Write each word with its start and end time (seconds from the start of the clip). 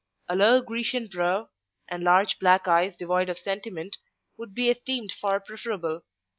—a 0.27 0.35
low 0.35 0.63
Grecian 0.63 1.05
brow, 1.05 1.49
and 1.87 2.03
large 2.03 2.39
black 2.39 2.67
eyes 2.67 2.97
devoid 2.97 3.29
of 3.29 3.37
sentiment 3.37 3.97
would 4.35 4.51
be 4.55 4.67
esteemed 4.71 5.11
far 5.21 5.39
preferable. 5.39 6.01